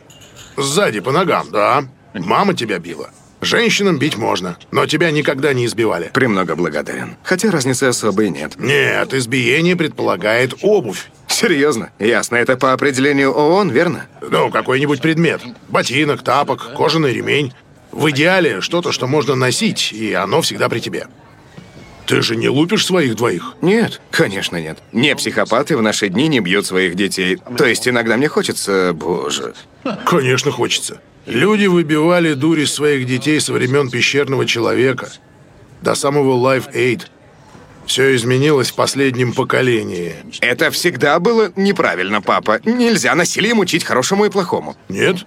[0.57, 1.85] Сзади по ногам, да.
[2.13, 3.09] Мама тебя била.
[3.41, 6.11] Женщинам бить можно, но тебя никогда не избивали.
[6.13, 7.17] Премного благодарен.
[7.23, 8.53] Хотя разницы особой нет.
[8.57, 11.09] Нет, избиение предполагает обувь.
[11.27, 11.91] Серьезно?
[11.99, 14.05] Ясно, это по определению ООН, верно?
[14.21, 15.41] Ну, какой-нибудь предмет.
[15.67, 17.53] Ботинок, тапок, кожаный ремень.
[17.91, 21.07] В идеале что-то, что можно носить, и оно всегда при тебе.
[22.05, 23.55] Ты же не лупишь своих двоих?
[23.61, 24.79] Нет, конечно нет.
[24.91, 27.37] Не психопаты в наши дни не бьют своих детей.
[27.57, 29.53] То есть иногда мне хочется, боже.
[30.05, 31.01] Конечно, хочется.
[31.25, 35.09] Люди выбивали дури своих детей со времен пещерного человека
[35.81, 37.03] до самого Life Aid.
[37.85, 40.15] Все изменилось в последнем поколении.
[40.41, 42.59] Это всегда было неправильно, папа.
[42.65, 44.75] Нельзя насилием учить хорошему и плохому.
[44.89, 45.25] Нет?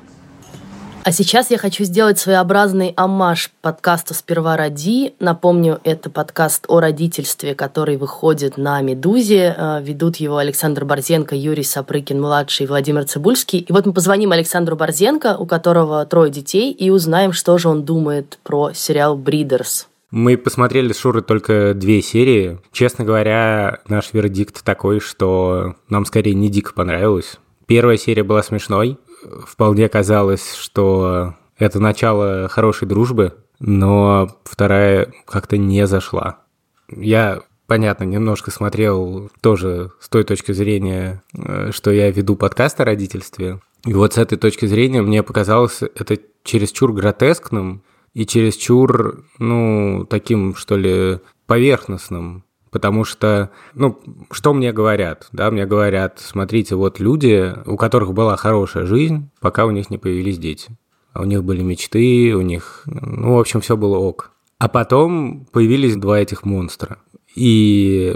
[1.06, 5.14] А сейчас я хочу сделать своеобразный амаш подкасту «Сперва роди».
[5.20, 9.54] Напомню, это подкаст о родительстве, который выходит на «Медузе».
[9.56, 13.60] Э, ведут его Александр Борзенко, Юрий Сапрыкин-младший Владимир Цибульский.
[13.60, 17.84] И вот мы позвоним Александру Борзенко, у которого трое детей, и узнаем, что же он
[17.84, 19.86] думает про сериал «Бридерс».
[20.10, 22.58] Мы посмотрели с Шурой только две серии.
[22.72, 27.36] Честно говоря, наш вердикт такой, что нам скорее не дико понравилось.
[27.66, 28.98] Первая серия была смешной,
[29.46, 36.40] вполне казалось, что это начало хорошей дружбы, но вторая как-то не зашла.
[36.88, 42.84] Я, понятно, немножко смотрел тоже с той точки зрения, э, что я веду подкаст о
[42.84, 43.60] родительстве.
[43.84, 47.82] И вот с этой точки зрения мне показалось это чересчур гротескным
[48.14, 52.44] и чересчур, ну, таким, что ли, поверхностным.
[52.76, 53.98] Потому что, ну,
[54.30, 55.28] что мне говорят?
[55.32, 59.96] Да, мне говорят, смотрите, вот люди, у которых была хорошая жизнь, пока у них не
[59.96, 60.76] появились дети.
[61.14, 64.32] А у них были мечты, у них, ну, в общем, все было ок.
[64.58, 66.98] А потом появились два этих монстра.
[67.34, 68.14] И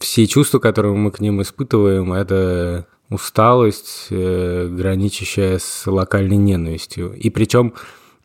[0.00, 7.14] все чувства, которые мы к ним испытываем, это усталость, э, граничащая с локальной ненавистью.
[7.14, 7.74] И причем,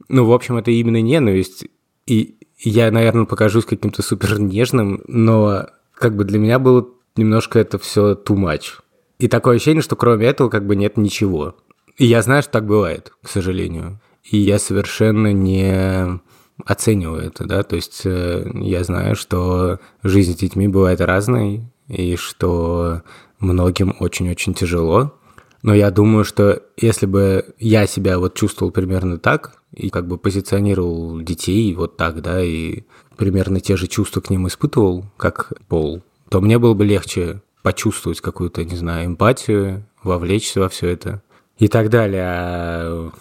[0.07, 1.65] ну, в общем, это именно ненависть.
[2.05, 2.35] И
[2.69, 8.13] я, наверное, покажусь каким-то супер нежным, но как бы для меня было немножко это все
[8.13, 8.79] too much.
[9.19, 11.55] И такое ощущение, что кроме этого как бы нет ничего.
[11.97, 13.99] И я знаю, что так бывает, к сожалению.
[14.23, 16.19] И я совершенно не
[16.65, 22.15] оцениваю это, да, то есть э, я знаю, что жизнь с детьми бывает разной, и
[22.15, 23.01] что
[23.39, 25.13] многим очень-очень тяжело,
[25.63, 30.17] но я думаю, что если бы я себя вот чувствовал примерно так, и как бы
[30.17, 32.83] позиционировал детей вот так, да, и
[33.17, 38.19] примерно те же чувства к ним испытывал, как Пол, то мне было бы легче почувствовать
[38.19, 41.23] какую-то, не знаю, эмпатию, вовлечься во все это
[41.57, 42.23] и так далее.
[42.25, 43.11] А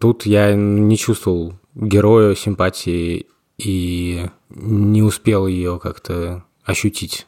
[0.00, 3.26] тут я не чувствовал героя симпатии
[3.58, 7.26] и не успел ее как-то ощутить.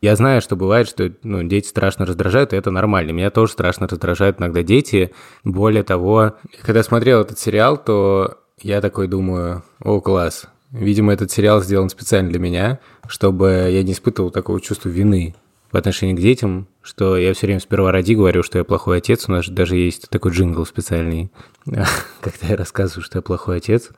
[0.00, 3.10] Я знаю, что бывает, что ну, дети страшно раздражают, и это нормально.
[3.10, 5.12] Меня тоже страшно раздражают иногда дети.
[5.42, 10.46] Более того, когда смотрел этот сериал, то я такой думаю, о, класс.
[10.70, 15.34] Видимо, этот сериал сделан специально для меня, чтобы я не испытывал такого чувства вины
[15.72, 19.28] в отношении к детям, что я все время сперва ради говорю, что я плохой отец.
[19.28, 21.30] У нас даже есть такой джингл специальный,
[21.64, 23.90] когда я рассказываю, что я плохой отец.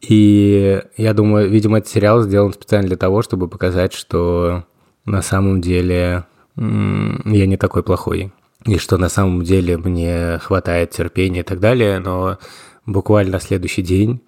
[0.00, 4.64] И я думаю, видимо, этот сериал сделан специально для того, чтобы показать, что
[5.04, 6.24] на самом деле
[6.56, 8.32] я не такой плохой.
[8.64, 12.38] И что на самом деле мне хватает терпения и так далее, но
[12.86, 14.20] буквально на следующий день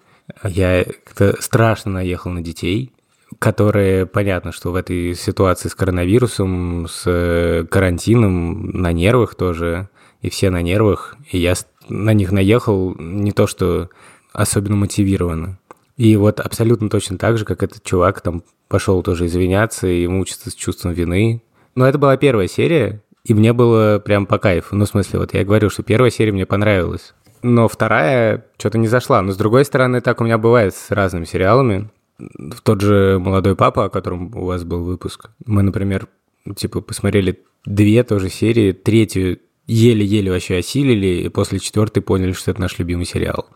[0.43, 0.85] я
[1.39, 2.91] страшно наехал на детей,
[3.39, 9.89] которые, понятно, что в этой ситуации с коронавирусом, с карантином, на нервах тоже,
[10.21, 11.53] и все на нервах, и я
[11.87, 13.89] на них наехал не то что
[14.33, 15.59] особенно мотивированно.
[15.97, 20.49] И вот абсолютно точно так же, как этот чувак там пошел тоже извиняться и мучиться
[20.49, 21.41] с чувством вины.
[21.75, 24.75] Но это была первая серия, и мне было прям по кайфу.
[24.75, 27.13] Ну, в смысле, вот я говорю, что первая серия мне понравилась.
[27.41, 29.21] Но вторая что-то не зашла.
[29.21, 31.89] Но, с другой стороны, так у меня бывает с разными сериалами.
[32.17, 35.29] В тот же «Молодой папа», о котором у вас был выпуск.
[35.45, 36.07] Мы, например,
[36.55, 42.61] типа посмотрели две тоже серии, третью еле-еле вообще осилили, и после четвертой поняли, что это
[42.61, 43.47] наш любимый сериал.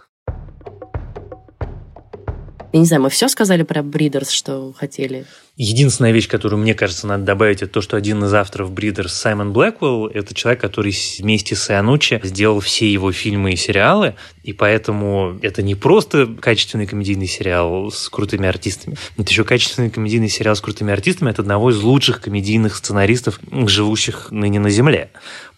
[2.71, 5.25] Я не знаю, мы все сказали про Бридерс, что хотели?
[5.58, 9.51] Единственная вещь, которую, мне кажется, надо добавить, это то, что один из авторов Бридерс, Саймон
[9.53, 15.39] Блэквелл, это человек, который вместе с Ианучи сделал все его фильмы и сериалы, и поэтому
[15.41, 20.62] это не просто качественный комедийный сериал с крутыми артистами, это еще качественный комедийный сериал с
[20.62, 25.10] крутыми артистами от одного из лучших комедийных сценаристов, живущих ныне на Земле.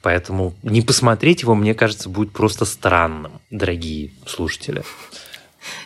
[0.01, 4.83] Поэтому не посмотреть его, мне кажется, будет просто странным, дорогие слушатели.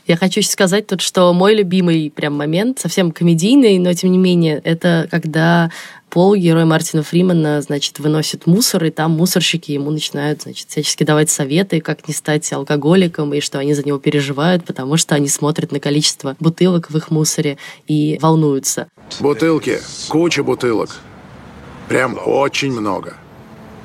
[0.07, 4.61] Я хочу сказать тут, что мой любимый прям момент, совсем комедийный, но тем не менее,
[4.63, 5.71] это когда
[6.15, 11.29] Пол, герой Мартина Фримана, значит, выносит мусор, и там мусорщики ему начинают, значит, всячески давать
[11.29, 15.73] советы, как не стать алкоголиком, и что они за него переживают, потому что они смотрят
[15.73, 18.87] на количество бутылок в их мусоре и волнуются.
[19.19, 19.79] Бутылки.
[20.07, 20.95] Куча бутылок.
[21.89, 23.15] Прям очень много.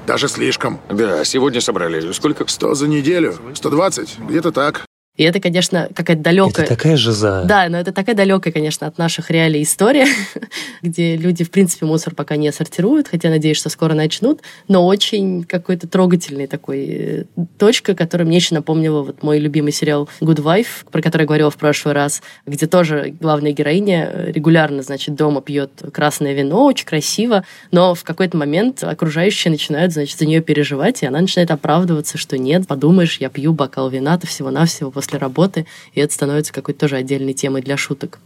[0.07, 0.81] Даже слишком.
[0.89, 2.13] Да, сегодня собрали.
[2.13, 2.47] Сколько?
[2.47, 3.37] Сто за неделю.
[3.55, 4.17] Сто двадцать.
[4.19, 4.85] Где-то так.
[5.21, 6.65] И это, конечно, какая-то далекая...
[6.65, 7.43] Это такая жиза.
[7.45, 10.07] Да, но это такая далекая, конечно, от наших реалий история,
[10.83, 15.45] где люди, в принципе, мусор пока не сортируют, хотя надеюсь, что скоро начнут, но очень
[15.45, 17.25] какой-то трогательный такой э,
[17.59, 21.51] точка, которая мне еще напомнила вот мой любимый сериал Good Wife, про который я говорила
[21.51, 27.45] в прошлый раз, где тоже главная героиня регулярно, значит, дома пьет красное вино, очень красиво,
[27.73, 32.39] но в какой-то момент окружающие начинают, значит, за нее переживать, и она начинает оправдываться, что
[32.39, 37.33] нет, подумаешь, я пью бокал вина-то всего-навсего после работы, и это становится какой-то тоже отдельной
[37.33, 38.20] темой для шуток.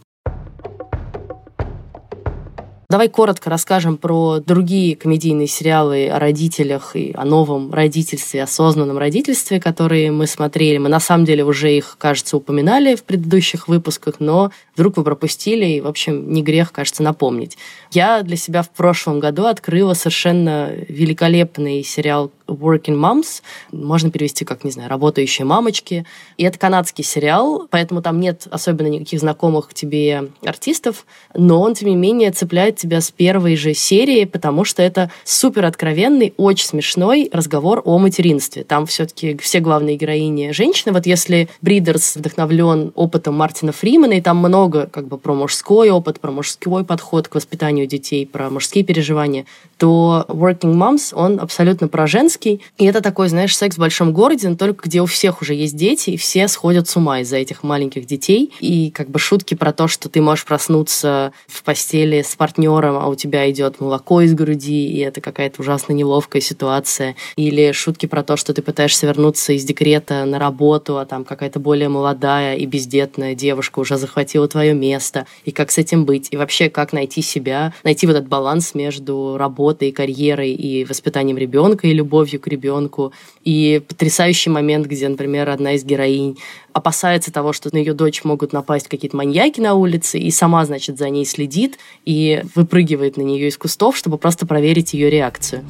[2.87, 9.59] Давай коротко расскажем про другие комедийные сериалы о родителях и о новом родительстве, осознанном родительстве,
[9.59, 10.77] которые мы смотрели.
[10.77, 15.65] Мы на самом деле уже их, кажется, упоминали в предыдущих выпусках, но вдруг вы пропустили,
[15.65, 17.57] и, в общем, не грех, кажется, напомнить.
[17.91, 24.63] Я для себя в прошлом году открыла совершенно великолепный сериал Working Moms, можно перевести как,
[24.63, 26.05] не знаю, работающие мамочки.
[26.37, 31.89] И это канадский сериал, поэтому там нет особенно никаких знакомых тебе артистов, но он, тем
[31.89, 37.29] не менее, цепляет тебя с первой же серии, потому что это супер откровенный, очень смешной
[37.31, 38.63] разговор о материнстве.
[38.63, 40.93] Там все-таки все главные героини женщины.
[40.93, 46.19] Вот если Бридерс вдохновлен опытом Мартина Фримена, и там много как бы про мужской опыт,
[46.19, 49.45] про мужской подход к воспитанию детей, про мужские переживания,
[49.77, 52.34] то Working Moms, он абсолютно про женский.
[52.43, 55.75] И это такой, знаешь, секс в большом городе, но только где у всех уже есть
[55.75, 58.51] дети, и все сходят с ума из-за этих маленьких детей.
[58.59, 63.07] И как бы шутки про то, что ты можешь проснуться в постели с партнером, а
[63.07, 67.15] у тебя идет молоко из груди, и это какая-то ужасно неловкая ситуация.
[67.35, 71.59] Или шутки про то, что ты пытаешься вернуться из декрета на работу, а там какая-то
[71.59, 76.37] более молодая и бездетная девушка уже захватила твое место, и как с этим быть, и
[76.37, 81.87] вообще как найти себя, найти вот этот баланс между работой работой, карьерой и воспитанием ребенка
[81.87, 83.13] и любовью к ребенку.
[83.43, 86.37] И потрясающий момент, где, например, одна из героинь
[86.73, 90.97] опасается того, что на ее дочь могут напасть какие-то маньяки на улице, и сама, значит,
[90.97, 95.63] за ней следит и выпрыгивает на нее из кустов, чтобы просто проверить ее реакцию.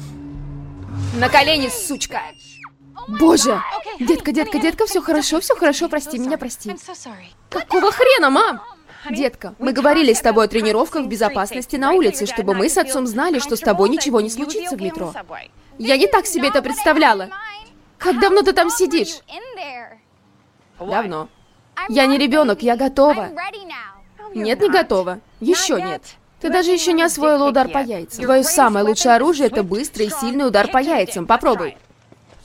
[1.18, 2.20] На колени, сучка!
[3.08, 3.60] Боже!
[4.00, 6.74] Детка, детка, детка, все хорошо, все хорошо, прости меня, прости.
[7.50, 8.60] Какого хрена, мам?
[9.10, 13.38] Детка, мы говорили с тобой о тренировках безопасности на улице, чтобы мы с отцом знали,
[13.38, 15.12] что с тобой ничего не случится в метро.
[15.78, 17.28] Я не так себе это представляла.
[17.98, 19.20] Как давно ты там сидишь?
[20.78, 21.28] Давно.
[21.88, 23.30] Я не ребенок, я готова.
[24.34, 25.20] Нет, не готова.
[25.40, 26.02] Еще нет.
[26.40, 28.24] Ты даже еще не освоила удар по яйцам.
[28.24, 31.26] Твое самое лучшее оружие— это быстрый и сильный удар по яйцам.
[31.26, 31.76] Попробуй.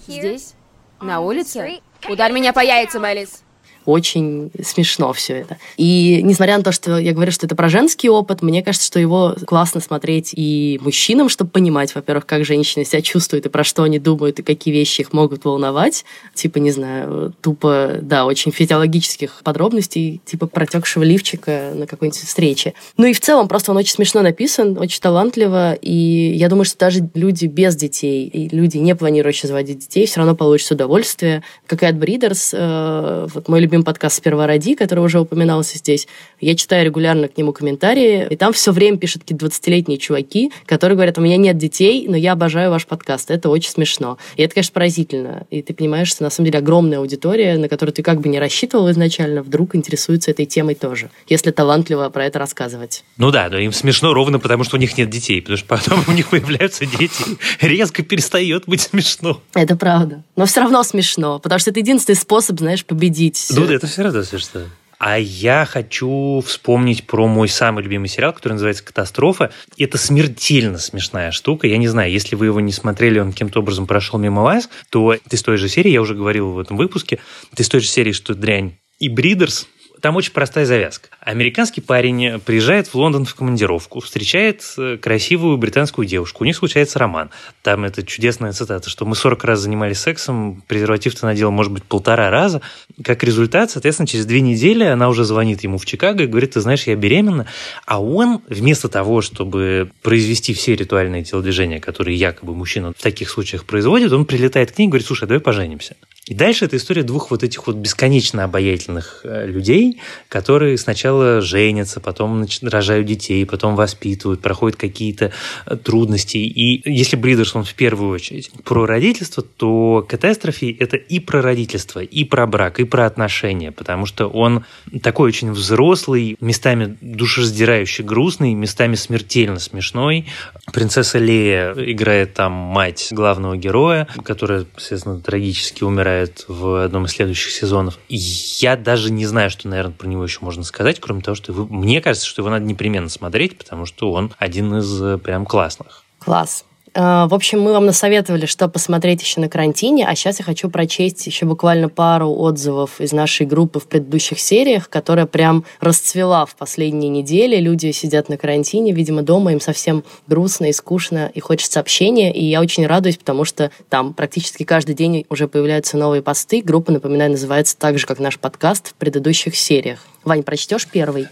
[0.07, 0.53] Здесь?
[1.01, 1.81] На улице?
[2.07, 3.43] Ударь меня по яйцам, Элис
[3.85, 5.57] очень смешно все это.
[5.77, 8.99] И несмотря на то, что я говорю, что это про женский опыт, мне кажется, что
[8.99, 13.83] его классно смотреть и мужчинам, чтобы понимать, во-первых, как женщины себя чувствуют и про что
[13.83, 16.05] они думают, и какие вещи их могут волновать.
[16.33, 22.73] Типа, не знаю, тупо, да, очень физиологических подробностей, типа протекшего лифчика на какой-нибудь встрече.
[22.97, 26.77] Ну и в целом, просто он очень смешно написан, очень талантливо, и я думаю, что
[26.77, 31.43] даже люди без детей и люди, не планирующие заводить детей, все равно получат удовольствие.
[31.67, 36.05] Как и от Бридерс, э, вот мой любимый подкаст «Сперва роди», который уже упоминался здесь.
[36.41, 40.97] Я читаю регулярно к нему комментарии, и там все время пишут какие-то 20-летние чуваки, которые
[40.97, 43.31] говорят, у меня нет детей, но я обожаю ваш подкаст.
[43.31, 44.17] Это очень смешно.
[44.35, 45.47] И это, конечно, поразительно.
[45.51, 48.39] И ты понимаешь, что на самом деле огромная аудитория, на которую ты как бы не
[48.39, 53.05] рассчитывал изначально, вдруг интересуется этой темой тоже, если талантливо про это рассказывать.
[53.15, 56.03] Ну да, но им смешно ровно потому, что у них нет детей, потому что потом
[56.09, 57.23] у них появляются дети.
[57.61, 59.41] Резко перестает быть смешно.
[59.53, 60.23] Это правда.
[60.35, 63.47] Но все равно смешно, потому что это единственный способ, знаешь, победить.
[63.51, 64.61] Ну, это все равно смешно.
[65.03, 69.51] А я хочу вспомнить про мой самый любимый сериал, который называется «Катастрофа».
[69.75, 71.65] Это смертельно смешная штука.
[71.65, 75.15] Я не знаю, если вы его не смотрели, он каким-то образом прошел мимо вас, то
[75.27, 77.17] ты из той же серии, я уже говорил в этом выпуске,
[77.55, 78.77] ты из той же серии, что дрянь.
[78.99, 79.67] И Бридерс
[80.01, 81.09] там очень простая завязка.
[81.19, 86.43] Американский парень приезжает в Лондон в командировку, встречает э, красивую британскую девушку.
[86.43, 87.29] У них случается роман.
[87.61, 92.31] Там это чудесная цитата, что мы 40 раз занимались сексом, презерватив-то надел, может быть, полтора
[92.31, 92.61] раза.
[93.03, 96.61] Как результат, соответственно, через две недели она уже звонит ему в Чикаго и говорит, ты
[96.61, 97.45] знаешь, я беременна.
[97.85, 103.65] А он, вместо того, чтобы произвести все ритуальные телодвижения, которые якобы мужчина в таких случаях
[103.65, 105.95] производит, он прилетает к ней и говорит, слушай, давай поженимся.
[106.31, 111.99] И дальше это история двух вот этих вот бесконечно обаятельных э, людей, которые сначала женятся,
[111.99, 115.33] потом рожают детей, потом воспитывают, проходят какие-то
[115.65, 116.37] э, трудности.
[116.37, 121.99] И если Бридерс, он в первую очередь про родительство, то катастрофе это и про родительство,
[121.99, 124.63] и про брак, и про отношения, потому что он
[125.03, 130.27] такой очень взрослый, местами душераздирающий грустный, местами смертельно смешной.
[130.71, 137.11] Принцесса Лея играет там мать главного героя, которая, естественно, трагически умирает играет в одном из
[137.11, 137.99] следующих сезонов.
[138.09, 141.51] И я даже не знаю, что, наверное, про него еще можно сказать, кроме того, что
[141.51, 145.45] его, мне кажется, что его надо непременно смотреть, потому что он один из э, прям
[145.45, 146.03] классных.
[146.19, 146.65] Класс.
[146.93, 150.69] Э, в общем, мы вам насоветовали, что посмотреть еще на карантине, а сейчас я хочу
[150.69, 156.55] прочесть еще буквально пару отзывов из нашей группы в предыдущих сериях, которая прям расцвела в
[156.55, 157.57] последние недели.
[157.57, 162.43] Люди сидят на карантине, видимо, дома, им совсем грустно и скучно, и хочется общения, и
[162.43, 166.61] я очень радуюсь, потому что там практически каждый день уже появляются новые посты.
[166.61, 170.05] Группа, напоминаю, называется так же, как наш подкаст в предыдущих сериях.
[170.23, 171.27] Вань, прочтешь первый?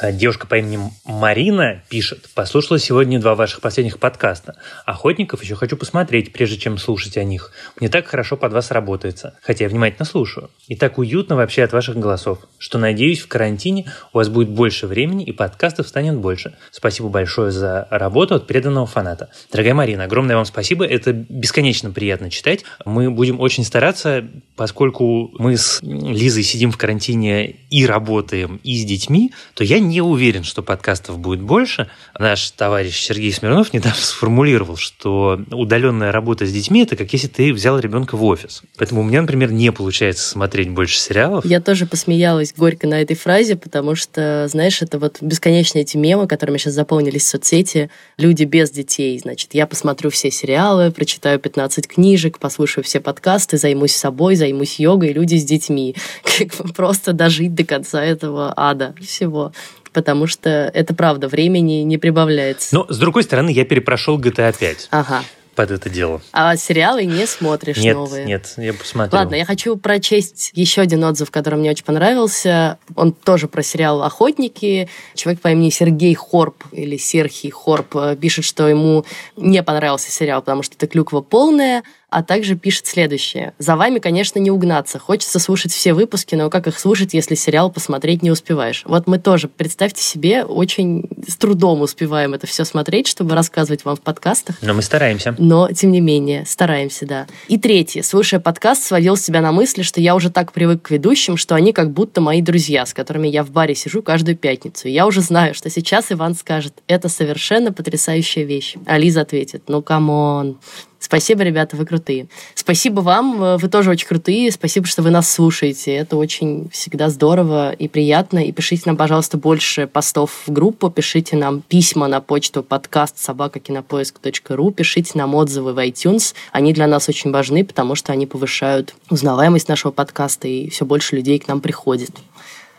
[0.00, 2.28] Э, девушка по имени Марина пишет.
[2.34, 4.56] Послушала сегодня два ваших последних подкаста.
[4.86, 7.52] Охотников еще хочу посмотреть, прежде чем слушать о них.
[7.78, 10.50] Мне так хорошо под вас работается, хотя я внимательно слушаю.
[10.66, 14.86] И так уютно вообще от ваших голосов, что, надеюсь, в карантине у вас будет больше
[14.86, 16.54] времени и подкастов станет больше.
[16.72, 19.30] Спасибо большое за работу от преданного фаната.
[19.52, 20.84] Дорогая Марина, огромное вам спасибо.
[20.84, 22.64] Это бесконечно приятно читать.
[22.84, 24.24] Мы будем очень стараться,
[24.56, 30.00] поскольку мы с Лизой сидим в карантине и работаем, и с детьми, то я не
[30.00, 31.88] уверен, что подкастов будет больше.
[32.18, 37.52] Наш товарищ Сергей Смирнов недавно сформулировал, что удаленная работа с детьми– это как если ты
[37.52, 38.62] взял ребенка в офис.
[38.76, 41.44] Поэтому у меня, например, не получается смотреть больше сериалов.
[41.44, 46.26] Я тоже посмеялась горько на этой фразе, потому что, знаешь, это вот бесконечные эти мемы,
[46.26, 47.90] которыми сейчас заполнились соцсети.
[48.16, 53.94] Люди без детей, значит, я посмотрю все сериалы, прочитаю 15 книжек, послушаю все подкасты, займусь
[53.94, 55.94] собой, займусь йогой, люди с детьми.
[56.76, 59.52] Просто дожить до конца этого ада всего
[59.94, 62.74] потому что это правда, времени не прибавляется.
[62.74, 64.88] Но, с другой стороны, я перепрошел GTA 5.
[64.90, 65.22] Ага
[65.54, 66.20] под это дело.
[66.32, 68.24] А сериалы не смотришь нет, новые?
[68.24, 69.16] Нет, я посмотрю.
[69.18, 72.78] Ладно, я хочу прочесть еще один отзыв, который мне очень понравился.
[72.96, 74.88] Он тоже про сериал «Охотники».
[75.14, 79.04] Человек по имени Сергей Хорп или Серхий Хорп э, пишет, что ему
[79.36, 81.84] не понравился сериал, потому что это клюква полная,
[82.14, 83.54] а также пишет следующее.
[83.58, 85.00] «За вами, конечно, не угнаться.
[85.00, 89.18] Хочется слушать все выпуски, но как их слушать, если сериал посмотреть не успеваешь?» Вот мы
[89.18, 94.54] тоже, представьте себе, очень с трудом успеваем это все смотреть, чтобы рассказывать вам в подкастах.
[94.62, 95.34] Но мы стараемся.
[95.38, 97.26] Но, тем не менее, стараемся, да.
[97.48, 98.02] И третье.
[98.02, 101.72] Слушая подкаст, словил себя на мысли, что я уже так привык к ведущим, что они
[101.72, 104.86] как будто мои друзья, с которыми я в баре сижу каждую пятницу.
[104.86, 108.76] И я уже знаю, что сейчас Иван скажет, это совершенно потрясающая вещь.
[108.86, 110.58] А Лиза ответит, ну come on,
[111.04, 112.28] Спасибо, ребята, вы крутые.
[112.54, 114.50] Спасибо вам, вы тоже очень крутые.
[114.50, 115.94] Спасибо, что вы нас слушаете.
[115.94, 118.38] Это очень всегда здорово и приятно.
[118.38, 124.70] И пишите нам, пожалуйста, больше постов в группу, пишите нам письма на почту подкаст собакакинопоиск.ру,
[124.70, 126.34] пишите нам отзывы в iTunes.
[126.52, 131.16] Они для нас очень важны, потому что они повышают узнаваемость нашего подкаста, и все больше
[131.16, 132.12] людей к нам приходит.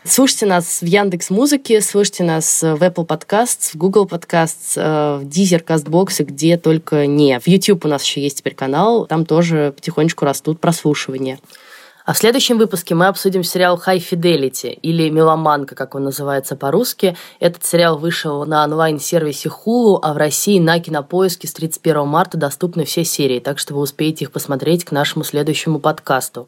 [0.08, 5.24] Слушайте нас в Яндекс Музыке, слушайте нас в Apple Podcasts, в Google Podcasts, э, в
[5.24, 7.40] Deezer, CastBox, где только не.
[7.40, 11.40] В YouTube у нас еще есть теперь канал, там тоже потихонечку растут прослушивания.
[12.04, 17.16] А в следующем выпуске мы обсудим сериал High Fidelity или Меломанка, как он называется по-русски.
[17.40, 22.84] Этот сериал вышел на онлайн-сервисе Hulu, а в России на Кинопоиске с 31 марта доступны
[22.84, 26.46] все серии, так что вы успеете их посмотреть к нашему следующему подкасту.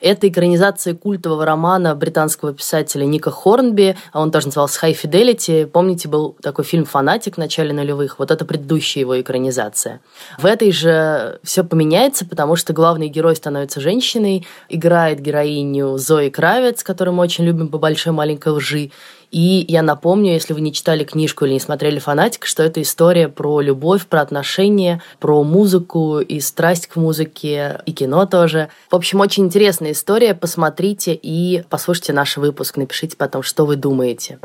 [0.00, 5.66] Это экранизация культового романа британского писателя Ника Хорнби, а он тоже назывался High Fidelity.
[5.66, 8.18] Помните, был такой фильм «Фанатик» в начале нулевых?
[8.18, 10.00] Вот это предыдущая его экранизация.
[10.38, 16.82] В этой же все поменяется, потому что главный герой становится женщиной, играет героиню Зои Кравец,
[16.82, 18.90] которую мы очень любим по большой маленькой лжи,
[19.30, 23.28] и я напомню, если вы не читали книжку или не смотрели «Фанатик», что это история
[23.28, 28.68] про любовь, про отношения, про музыку и страсть к музыке, и кино тоже.
[28.90, 30.34] В общем, очень интересная история.
[30.34, 32.76] Посмотрите и послушайте наш выпуск.
[32.76, 34.38] Напишите потом, что вы думаете.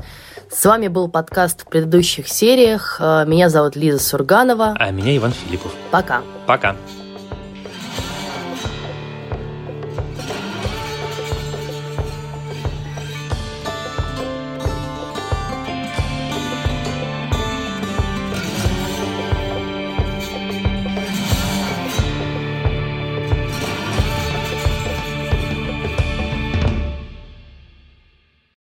[0.51, 2.99] С вами был подкаст в предыдущих сериях.
[2.99, 4.75] Меня зовут Лиза Сурганова.
[4.77, 5.73] А меня Иван Филиппов.
[5.91, 6.21] Пока.
[6.45, 6.75] Пока.